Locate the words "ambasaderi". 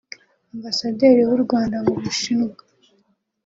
0.55-1.21